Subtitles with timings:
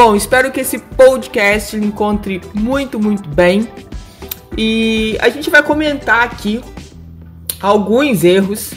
[0.00, 3.66] Bom, espero que esse podcast encontre muito, muito bem.
[4.56, 6.60] E a gente vai comentar aqui
[7.60, 8.70] alguns erros.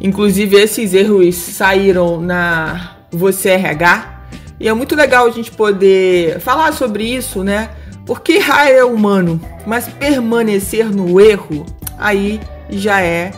[0.00, 4.22] Inclusive, esses erros saíram na Você RH.
[4.58, 7.68] E é muito legal a gente poder falar sobre isso, né?
[8.06, 11.66] Porque errar é humano, mas permanecer no erro,
[11.98, 13.32] aí já é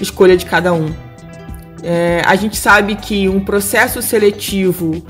[0.00, 0.94] escolha de cada um.
[1.82, 5.04] É, a gente sabe que um processo seletivo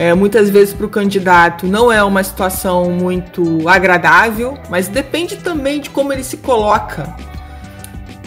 [0.00, 5.78] é, muitas vezes para o candidato não é uma situação muito agradável, mas depende também
[5.78, 7.14] de como ele se coloca.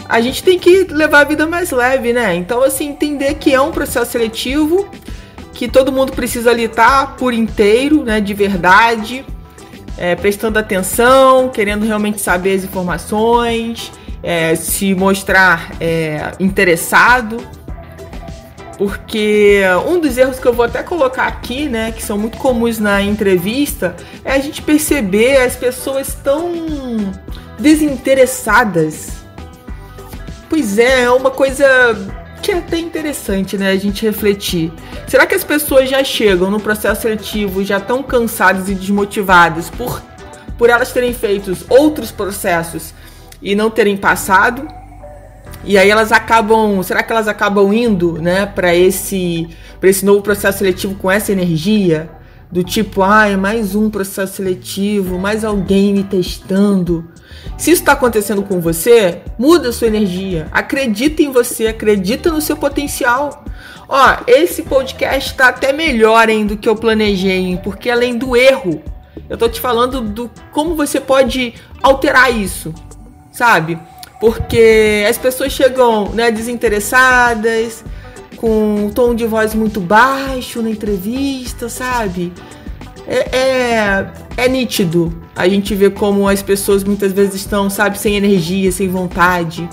[0.08, 2.32] A gente tem que levar a vida mais leve, né?
[2.36, 4.88] Então, assim, entender que é um processo seletivo,
[5.52, 8.20] que todo mundo precisa tá por inteiro, né?
[8.20, 9.26] De verdade,
[9.98, 13.90] é, prestando atenção, querendo realmente saber as informações,
[14.22, 17.38] é, se mostrar é, interessado
[18.76, 22.78] porque um dos erros que eu vou até colocar aqui, né, que são muito comuns
[22.78, 23.94] na entrevista,
[24.24, 27.12] é a gente perceber as pessoas tão
[27.58, 29.08] desinteressadas.
[30.48, 31.66] Pois é, é uma coisa
[32.42, 34.72] que é até interessante, né, a gente refletir.
[35.06, 40.02] Será que as pessoas já chegam no processo seletivo já tão cansadas e desmotivadas por
[40.58, 42.94] por elas terem feito outros processos
[43.42, 44.66] e não terem passado?
[45.64, 49.48] E aí elas acabam, será que elas acabam indo, né, para esse
[49.80, 52.08] para esse novo processo seletivo com essa energia
[52.50, 57.04] do tipo, ah, é mais um processo seletivo, mais alguém me testando.
[57.58, 60.46] Se isso está acontecendo com você, muda a sua energia.
[60.52, 63.44] Acredita em você, acredita no seu potencial.
[63.88, 68.82] Ó, esse podcast está até melhor hein, do que eu planejei, porque além do erro,
[69.28, 72.72] eu tô te falando do como você pode alterar isso,
[73.32, 73.78] sabe?
[74.20, 77.84] Porque as pessoas chegam né, desinteressadas,
[78.36, 82.32] com um tom de voz muito baixo na entrevista, sabe?
[83.06, 85.14] É, é, é, nítido.
[85.34, 89.68] A gente vê como as pessoas muitas vezes estão, sabe, sem energia, sem vontade.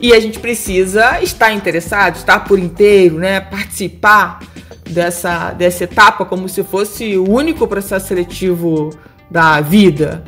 [0.00, 3.40] E a gente precisa estar interessado, estar por inteiro, né?
[3.40, 4.40] Participar
[4.88, 8.90] dessa, dessa etapa como se fosse o único processo seletivo
[9.30, 10.24] da vida.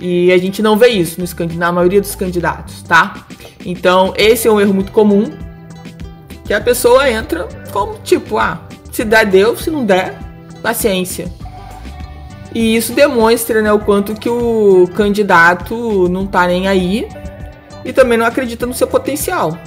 [0.00, 3.26] E a gente não vê isso nos, na maioria dos candidatos, tá?
[3.64, 5.24] Então, esse é um erro muito comum.
[6.44, 10.18] Que a pessoa entra como tipo, ah, se der, deu, se não der,
[10.62, 11.30] paciência.
[12.54, 17.06] E isso demonstra né, o quanto que o candidato não tá nem aí
[17.84, 19.58] e também não acredita no seu potencial.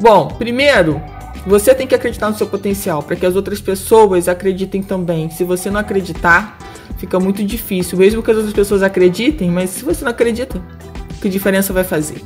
[0.00, 1.02] Bom, primeiro,
[1.46, 5.30] você tem que acreditar no seu potencial para que as outras pessoas acreditem também.
[5.30, 6.56] Se você não acreditar,
[6.96, 10.60] fica muito difícil, mesmo que as outras pessoas acreditem, mas se você não acredita,
[11.20, 12.22] que diferença vai fazer?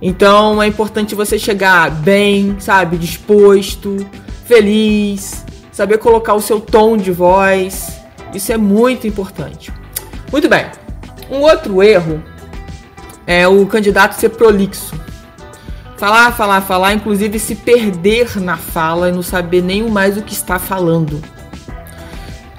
[0.00, 3.96] Então é importante você chegar bem, sabe, disposto,
[4.44, 8.00] feliz, saber colocar o seu tom de voz.
[8.34, 9.72] Isso é muito importante.
[10.30, 10.66] Muito bem.
[11.30, 12.22] Um outro erro
[13.26, 14.94] é o candidato ser prolixo.
[15.96, 20.34] Falar, falar, falar, inclusive se perder na fala e não saber nem mais o que
[20.34, 21.22] está falando.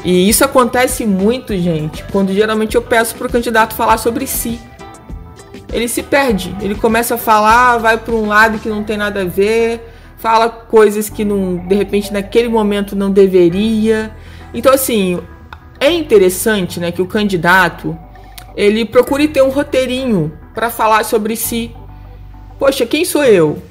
[0.05, 4.59] E isso acontece muito, gente, quando geralmente eu peço para o candidato falar sobre si.
[5.73, 9.21] Ele se perde, ele começa a falar, vai para um lado que não tem nada
[9.21, 9.81] a ver,
[10.17, 14.15] fala coisas que não, de repente naquele momento não deveria.
[14.53, 15.19] Então assim,
[15.79, 17.97] é interessante, né, que o candidato
[18.55, 21.71] ele procure ter um roteirinho para falar sobre si.
[22.57, 23.61] Poxa, quem sou eu?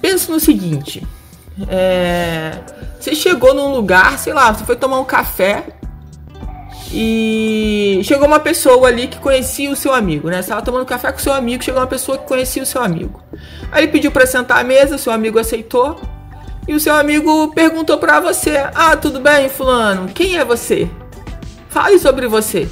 [0.00, 1.06] Pensa no seguinte:
[1.68, 2.58] é,
[2.98, 5.64] você chegou num lugar, sei lá, você foi tomar um café
[6.92, 10.36] e chegou uma pessoa ali que conhecia o seu amigo, né?
[10.36, 13.22] Você estava tomando café com seu amigo, chegou uma pessoa que conhecia o seu amigo.
[13.72, 16.00] Aí ele pediu para sentar à mesa, seu amigo aceitou.
[16.66, 20.08] E o seu amigo perguntou para você: "Ah, tudo bem, fulano?
[20.08, 20.88] Quem é você?
[21.68, 22.68] Fale sobre você."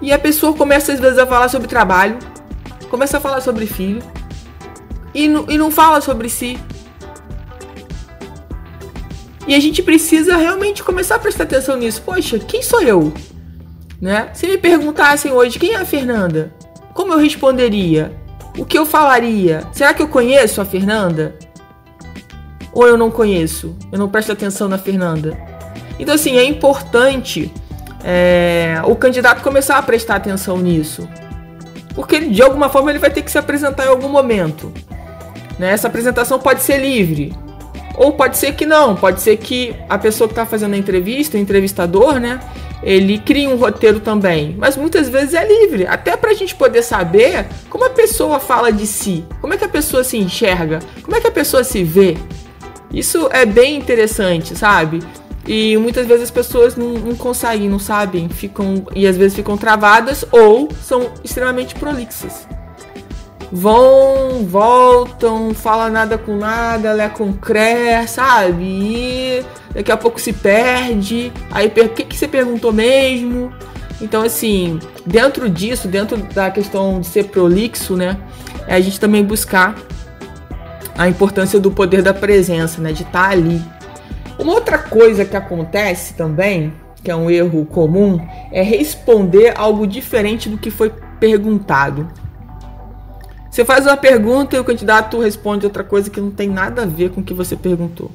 [0.00, 2.18] E a pessoa começa às vezes a falar sobre trabalho,
[2.90, 4.02] começa a falar sobre filho
[5.14, 6.58] e, e não fala sobre si.
[9.46, 12.02] E a gente precisa realmente começar a prestar atenção nisso.
[12.02, 13.12] Poxa, quem sou eu?
[14.00, 14.30] Né?
[14.34, 16.52] Se me perguntassem hoje quem é a Fernanda,
[16.94, 18.12] como eu responderia?
[18.58, 19.62] O que eu falaria?
[19.72, 21.34] Será que eu conheço a Fernanda?
[22.72, 23.76] Ou eu não conheço?
[23.90, 25.36] Eu não presto atenção na Fernanda?
[25.98, 27.52] Então, assim, é importante
[28.04, 31.08] é, o candidato começar a prestar atenção nisso.
[31.94, 34.72] Porque de alguma forma ele vai ter que se apresentar em algum momento.
[35.58, 35.72] Né?
[35.72, 37.34] Essa apresentação pode ser livre.
[37.94, 41.36] Ou pode ser que não, pode ser que a pessoa que está fazendo a entrevista,
[41.36, 42.40] o entrevistador, né?
[42.82, 44.56] Ele cria um roteiro também.
[44.58, 45.86] Mas muitas vezes é livre.
[45.86, 49.24] Até para a gente poder saber como a pessoa fala de si.
[49.40, 50.80] Como é que a pessoa se enxerga.
[51.02, 52.16] Como é que a pessoa se vê.
[52.92, 55.00] Isso é bem interessante, sabe?
[55.46, 59.56] E muitas vezes as pessoas não, não, conseguem, não sabem, ficam e às vezes ficam
[59.56, 62.46] travadas ou são extremamente prolixas.
[63.52, 68.64] Vão, voltam, fala nada com nada, lé com cré, sabe?
[68.64, 69.44] E
[69.74, 71.30] daqui a pouco se perde.
[71.50, 73.52] Aí o que, que você perguntou mesmo?
[74.00, 78.16] Então, assim, dentro disso, dentro da questão de ser prolixo, né?
[78.66, 79.76] É a gente também buscar
[80.96, 82.90] a importância do poder da presença, né?
[82.92, 83.62] De estar tá ali,
[84.38, 86.72] uma outra coisa que acontece também,
[87.04, 88.18] que é um erro comum,
[88.50, 90.90] é responder algo diferente do que foi
[91.20, 92.08] perguntado.
[93.52, 96.86] Você faz uma pergunta e o candidato responde outra coisa que não tem nada a
[96.86, 98.10] ver com o que você perguntou.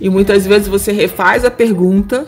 [0.00, 2.24] E muitas vezes você refaz a pergunta,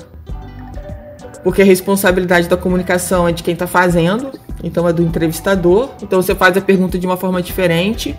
[1.44, 4.32] porque a responsabilidade da comunicação é de quem está fazendo,
[4.64, 5.90] então é do entrevistador.
[6.02, 8.16] Então você faz a pergunta de uma forma diferente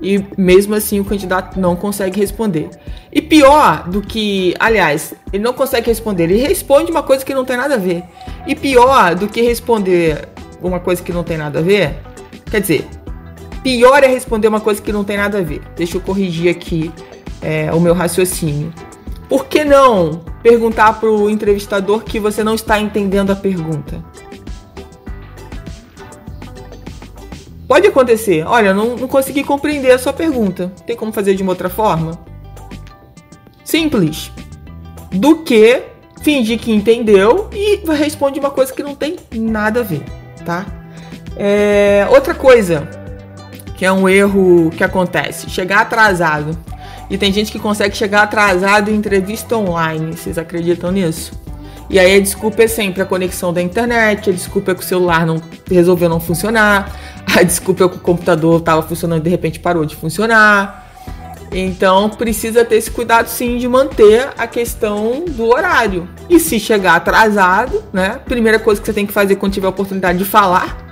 [0.00, 2.70] e mesmo assim o candidato não consegue responder.
[3.12, 7.44] E pior do que, aliás, ele não consegue responder, ele responde uma coisa que não
[7.44, 8.02] tem nada a ver.
[8.46, 10.26] E pior do que responder
[10.62, 11.96] uma coisa que não tem nada a ver,
[12.50, 12.88] quer dizer,
[13.68, 15.60] pior é responder uma coisa que não tem nada a ver.
[15.76, 16.90] Deixa eu corrigir aqui
[17.42, 18.72] é, o meu raciocínio.
[19.28, 24.02] Por que não perguntar para o entrevistador que você não está entendendo a pergunta?
[27.68, 28.42] Pode acontecer.
[28.46, 30.72] Olha, não, não consegui compreender a sua pergunta.
[30.86, 32.18] Tem como fazer de uma outra forma?
[33.62, 34.32] Simples.
[35.12, 35.82] Do que
[36.22, 40.04] fingir que entendeu e responde uma coisa que não tem nada a ver,
[40.42, 40.64] tá?
[41.36, 42.97] É, outra coisa
[43.78, 46.58] que é um erro que acontece, chegar atrasado.
[47.08, 50.16] E tem gente que consegue chegar atrasado em entrevista online.
[50.16, 51.40] Vocês acreditam nisso?
[51.88, 54.84] E aí a desculpa é sempre a conexão da internet, a desculpa é que o
[54.84, 55.40] celular não
[55.70, 56.92] resolveu não funcionar,
[57.24, 60.86] a desculpa é que o computador estava funcionando e de repente parou de funcionar.
[61.52, 66.08] Então precisa ter esse cuidado sim de manter a questão do horário.
[66.28, 68.20] E se chegar atrasado, né?
[68.24, 70.87] Primeira coisa que você tem que fazer quando tiver a oportunidade de falar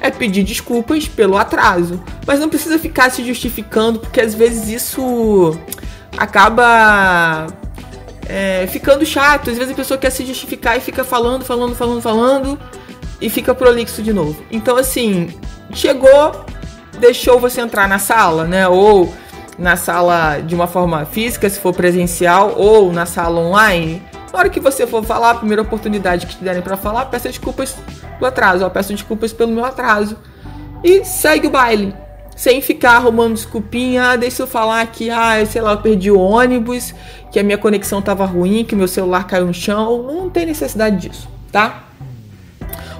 [0.00, 2.02] é pedir desculpas pelo atraso.
[2.26, 5.58] Mas não precisa ficar se justificando, porque às vezes isso
[6.16, 7.46] acaba
[8.26, 9.50] é, ficando chato.
[9.50, 12.58] Às vezes a pessoa quer se justificar e fica falando, falando, falando, falando
[13.20, 14.42] e fica prolixo de novo.
[14.50, 15.30] Então, assim,
[15.72, 16.44] chegou,
[16.98, 18.68] deixou você entrar na sala, né?
[18.68, 19.12] Ou
[19.58, 24.02] na sala de uma forma física, se for presencial, ou na sala online.
[24.34, 27.28] Na hora que você for falar, a primeira oportunidade que te derem para falar, peça
[27.28, 27.76] desculpas
[28.18, 28.64] do atraso.
[28.64, 30.18] Eu peço desculpas pelo meu atraso.
[30.82, 31.94] E segue o baile
[32.34, 36.18] sem ficar arrumando desculpinha, ah, deixa eu falar que, ah, sei lá, eu perdi o
[36.18, 36.92] ônibus,
[37.30, 40.02] que a minha conexão estava ruim, que meu celular caiu no chão.
[40.02, 41.84] Não tem necessidade disso, tá?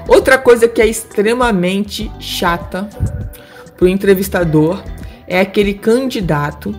[0.06, 2.88] Outra coisa que é extremamente chata
[3.76, 4.80] pro entrevistador
[5.26, 6.72] é aquele candidato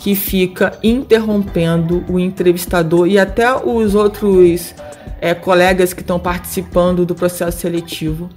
[0.00, 4.74] que fica interrompendo o entrevistador e até os outros
[5.20, 8.30] é, colegas que estão participando do processo seletivo.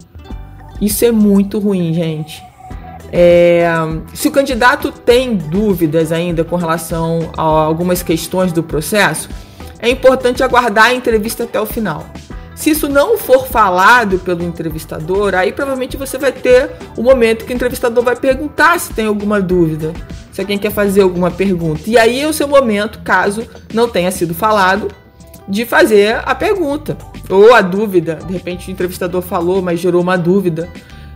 [0.81, 2.43] Isso é muito ruim, gente.
[3.13, 3.65] É,
[4.13, 9.29] se o candidato tem dúvidas ainda com relação a algumas questões do processo,
[9.79, 12.05] é importante aguardar a entrevista até o final.
[12.63, 17.51] Se isso não for falado pelo entrevistador, aí provavelmente você vai ter o momento que
[17.51, 19.91] o entrevistador vai perguntar se tem alguma dúvida,
[20.31, 21.81] se alguém quer fazer alguma pergunta.
[21.85, 24.87] E aí é o seu momento, caso não tenha sido falado,
[25.45, 26.97] de fazer a pergunta
[27.29, 28.15] ou a dúvida.
[28.25, 30.69] De repente o entrevistador falou, mas gerou uma dúvida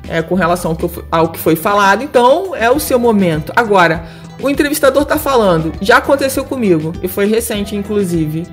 [0.10, 0.78] é, com relação
[1.10, 3.54] ao que foi falado, então é o seu momento.
[3.56, 4.06] Agora,
[4.42, 8.46] o entrevistador está falando, já aconteceu comigo, e foi recente, inclusive.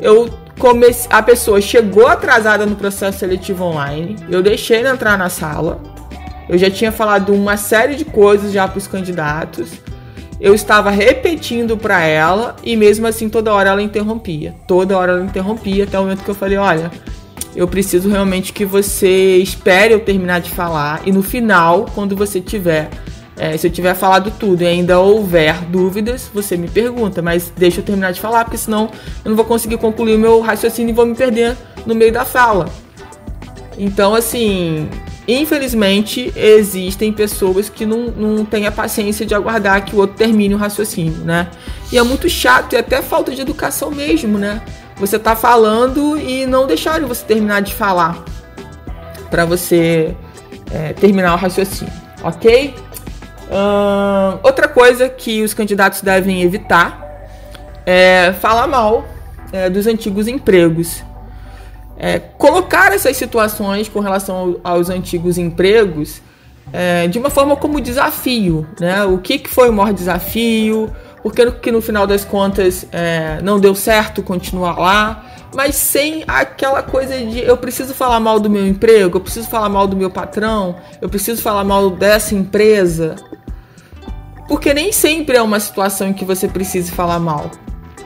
[0.00, 5.28] Eu comecei, a pessoa chegou atrasada no processo seletivo online, eu deixei ela entrar na
[5.28, 5.80] sala,
[6.48, 9.70] eu já tinha falado uma série de coisas já para os candidatos.
[10.40, 14.54] Eu estava repetindo para ela e mesmo assim toda hora ela interrompia.
[14.66, 16.90] Toda hora ela interrompia até o momento que eu falei: "Olha,
[17.54, 22.40] eu preciso realmente que você espere eu terminar de falar e no final, quando você
[22.40, 22.88] tiver,
[23.40, 27.80] é, se eu tiver falado tudo e ainda houver dúvidas, você me pergunta, mas deixa
[27.80, 28.90] eu terminar de falar, porque senão
[29.24, 31.56] eu não vou conseguir concluir o meu raciocínio e vou me perder
[31.86, 32.68] no meio da fala.
[33.78, 34.88] Então, assim,
[35.26, 40.54] infelizmente existem pessoas que não, não têm a paciência de aguardar que o outro termine
[40.54, 41.48] o raciocínio, né?
[41.90, 44.60] E é muito chato e até falta de educação mesmo, né?
[45.00, 48.22] você tá falando e não deixarem você terminar de falar
[49.30, 50.14] para você
[50.70, 51.92] é, terminar o raciocínio,
[52.22, 52.74] ok?
[54.42, 57.08] Outra coisa que os candidatos devem evitar
[57.84, 59.04] é falar mal
[59.52, 61.02] é, dos antigos empregos.
[61.98, 66.22] É, colocar essas situações com relação aos antigos empregos
[66.72, 69.04] é, de uma forma como desafio, né?
[69.04, 70.90] O que, que foi o maior desafio?
[71.22, 76.82] Porque que no final das contas é, não deu certo continuar lá, mas sem aquela
[76.82, 80.08] coisa de eu preciso falar mal do meu emprego, eu preciso falar mal do meu
[80.08, 83.16] patrão, eu preciso falar mal dessa empresa.
[84.50, 87.52] Porque nem sempre é uma situação em que você precise falar mal.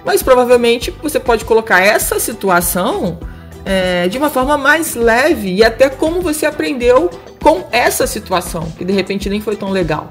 [0.05, 3.19] Mas provavelmente você pode colocar essa situação
[3.65, 7.09] é, de uma forma mais leve e até como você aprendeu
[7.43, 10.11] com essa situação, que de repente nem foi tão legal.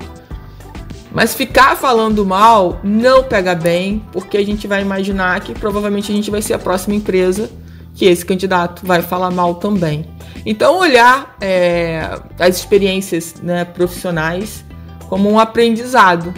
[1.12, 6.16] Mas ficar falando mal não pega bem, porque a gente vai imaginar que provavelmente a
[6.16, 7.48] gente vai ser a próxima empresa
[7.94, 10.04] que esse candidato vai falar mal também.
[10.48, 14.66] Então, olhar é, as experiências né, profissionais
[15.14, 16.34] como um aprendizado.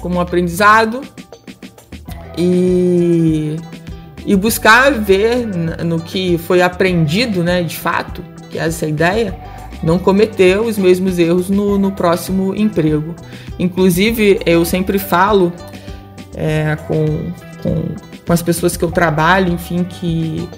[0.00, 1.02] Como um aprendizado
[2.36, 3.54] e,
[4.26, 9.38] e buscar ver no que foi aprendido, né, de fato, que é essa ideia,
[9.84, 13.14] não cometer os mesmos erros no, no próximo emprego.
[13.56, 15.52] Inclusive, eu sempre falo
[16.34, 17.06] é, com,
[17.62, 17.84] com,
[18.26, 20.48] com as pessoas que eu trabalho, enfim, que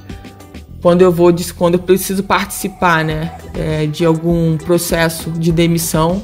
[0.81, 6.23] quando eu vou, quando eu preciso participar, né, é, de algum processo de demissão,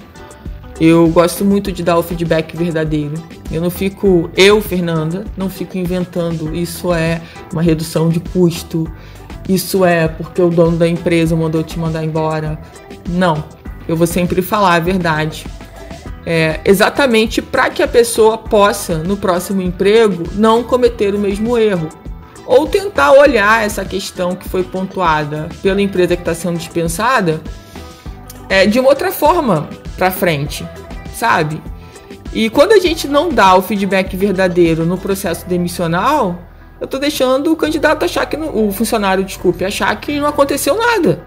[0.81, 3.15] eu gosto muito de dar o feedback verdadeiro.
[3.51, 6.55] Eu não fico, eu, Fernanda, não fico inventando.
[6.55, 7.21] Isso é
[7.53, 8.91] uma redução de custo.
[9.49, 12.61] Isso é porque o dono da empresa mandou te mandar embora.
[13.09, 13.43] Não.
[13.89, 15.47] Eu vou sempre falar a verdade.
[16.25, 21.89] É, exatamente para que a pessoa possa, no próximo emprego, não cometer o mesmo erro.
[22.47, 27.41] Ou tentar olhar essa questão que foi pontuada pela empresa que está sendo dispensada
[28.49, 30.67] é, de uma outra forma para frente,
[31.15, 31.61] sabe?
[32.33, 36.39] E quando a gente não dá o feedback verdadeiro no processo demissional,
[36.81, 40.77] eu tô deixando o candidato achar que não, o funcionário, desculpe, achar que não aconteceu
[40.77, 41.25] nada.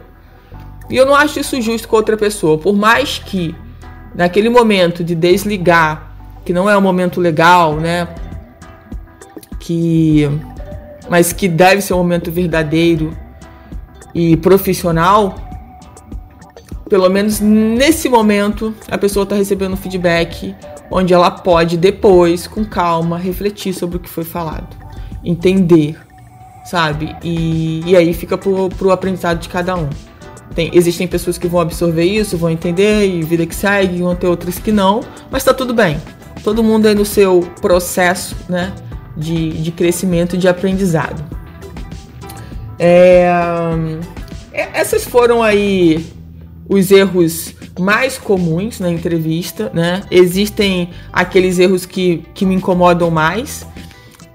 [0.89, 3.55] E eu não acho isso justo com outra pessoa, por mais que
[4.15, 6.11] naquele momento de desligar,
[6.45, 8.07] que não é um momento legal, né?
[9.59, 10.29] Que
[11.09, 13.15] mas que deve ser um momento verdadeiro
[14.15, 15.35] e profissional,
[16.91, 20.53] pelo menos nesse momento, a pessoa está recebendo feedback
[20.91, 24.75] onde ela pode depois, com calma, refletir sobre o que foi falado,
[25.23, 25.97] entender,
[26.65, 27.15] sabe?
[27.23, 29.87] E, e aí fica pro, pro aprendizado de cada um.
[30.53, 34.27] Tem, existem pessoas que vão absorver isso, vão entender e vida que segue, vão ter
[34.27, 34.99] outras que não,
[35.31, 35.97] mas tá tudo bem.
[36.43, 38.73] Todo mundo aí no seu processo, né,
[39.15, 41.23] de, de crescimento e de aprendizado.
[42.77, 43.31] É,
[44.51, 46.19] é essas foram aí
[46.71, 50.03] os erros mais comuns na entrevista, né?
[50.09, 53.67] Existem aqueles erros que, que me incomodam mais.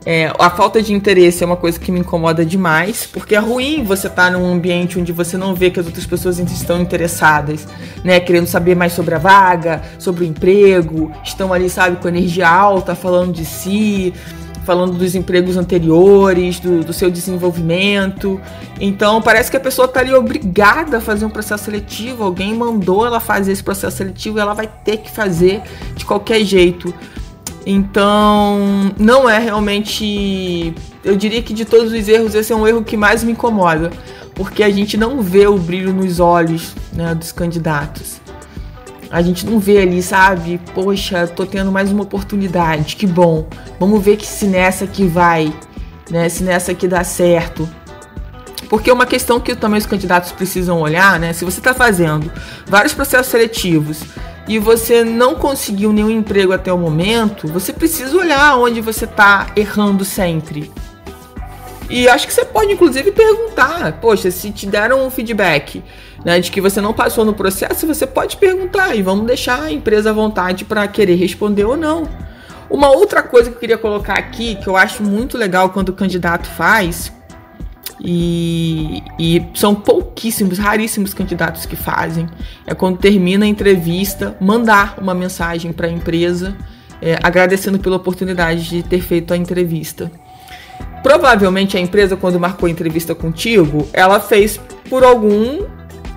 [0.05, 3.83] É, a falta de interesse é uma coisa que me incomoda demais, porque é ruim
[3.83, 7.67] você estar tá num ambiente onde você não vê que as outras pessoas estão interessadas,
[8.05, 8.21] né?
[8.21, 12.95] Querendo saber mais sobre a vaga, sobre o emprego, estão ali, sabe, com energia alta,
[12.95, 14.13] falando de si
[14.67, 18.41] falando dos empregos anteriores, do, do, seu desenvolvimento.
[18.81, 23.07] Então parece que a pessoa está ali obrigada a fazer um processo seletivo, alguém mandou
[23.07, 25.63] ela fazer esse processo seletivo e ela vai ter que fazer
[25.95, 26.93] de qualquer jeito.
[27.65, 28.59] Então
[28.99, 30.75] não é realmente.
[31.05, 33.91] Eu diria que de todos os erros, esse é um erro que mais me incomoda,
[34.35, 38.26] porque a gente não vê o brilho nos olhos né, dos candidatos.
[39.11, 40.61] A gente não vê ali, sabe?
[40.75, 43.47] Poxa, tô tendo mais uma oportunidade, que bom.
[43.79, 45.53] Vamos ver que se nessa aqui vai,
[46.11, 46.29] né?
[46.29, 47.69] Se nessa aqui dá certo.
[48.69, 51.33] Porque uma questão que também os candidatos precisam olhar, né?
[51.33, 52.31] Se você está fazendo
[52.67, 54.01] vários processos seletivos
[54.49, 59.49] e você não conseguiu nenhum emprego até o momento, você precisa olhar onde você está
[59.57, 60.71] errando sempre.
[61.89, 65.83] E acho que você pode, inclusive, perguntar: poxa, se te deram um feedback
[66.25, 69.73] né, de que você não passou no processo, você pode perguntar e vamos deixar a
[69.73, 72.09] empresa à vontade para querer responder ou não.
[72.69, 75.93] Uma outra coisa que eu queria colocar aqui, que eu acho muito legal quando o
[75.93, 77.13] candidato faz,
[78.01, 82.29] e, e, são pouquíssimos, raríssimos candidatos que fazem.
[82.67, 86.57] É quando termina a entrevista, mandar uma mensagem para a empresa
[87.01, 90.11] é, agradecendo pela oportunidade de ter feito a entrevista.
[91.07, 94.59] Provavelmente a empresa, quando marcou a entrevista contigo, ela fez
[94.91, 95.65] por algum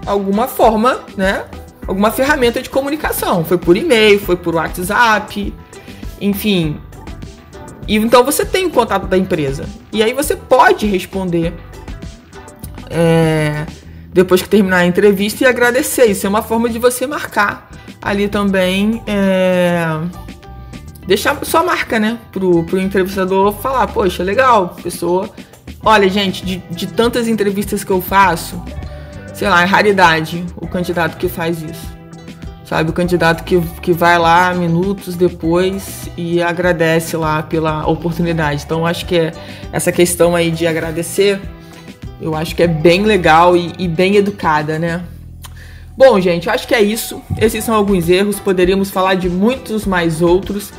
[0.04, 1.46] alguma forma, né?
[1.86, 3.46] Alguma ferramenta de comunicação.
[3.46, 5.54] Foi por e-mail, foi por WhatsApp,
[6.20, 6.82] enfim.
[7.88, 9.66] e então você tem o contato da empresa.
[9.94, 11.54] E aí você pode responder
[12.90, 13.68] é,
[14.12, 16.06] depois que terminar a entrevista e agradecer.
[16.06, 17.70] Isso é uma forma de você marcar
[18.02, 19.04] ali também.
[19.06, 20.00] É,
[21.10, 22.20] deixar sua marca, né?
[22.32, 25.30] Pro, pro entrevistador falar, poxa, legal, pessoa.
[25.84, 28.62] Olha, gente, de, de tantas entrevistas que eu faço,
[29.34, 32.00] sei lá, é raridade o candidato que faz isso
[32.64, 32.92] sabe?
[32.92, 38.62] O candidato que, que vai lá minutos depois e agradece lá pela oportunidade.
[38.64, 39.32] Então, acho que é
[39.72, 41.42] essa questão aí de agradecer,
[42.22, 45.02] eu acho que é bem legal e, e bem educada, né?
[45.98, 47.20] Bom, gente, eu acho que é isso.
[47.42, 50.72] Esses são alguns erros, poderíamos falar de muitos mais outros,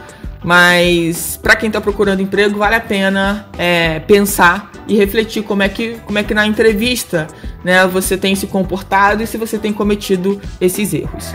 [0.42, 5.68] mas para quem está procurando emprego, vale a pena é, pensar e refletir como é
[5.68, 7.26] que, como é que na entrevista
[7.62, 11.32] né, você tem se comportado e se você tem cometido esses erros.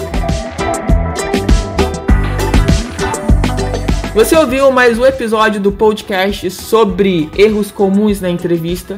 [4.16, 8.98] Você ouviu mais um episódio do podcast sobre erros comuns na entrevista